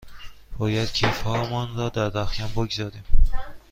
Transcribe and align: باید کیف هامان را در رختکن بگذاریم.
باید 0.57 0.93
کیف 0.93 1.21
هامان 1.23 1.77
را 1.77 1.89
در 1.89 2.09
رختکن 2.09 2.47
بگذاریم. 2.47 3.03